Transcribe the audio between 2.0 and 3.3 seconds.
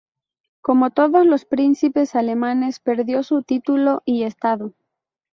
alemanes perdió